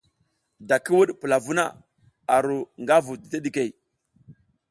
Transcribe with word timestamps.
Da 0.67 0.75
ki 0.83 0.91
wuɗ 0.97 1.09
pula 1.19 1.37
vuh 1.43 1.55
na, 1.57 1.63
a 2.33 2.35
ru 2.45 2.55
nga 2.81 2.95
vu 3.05 3.13
dideɗikey. 3.21 3.69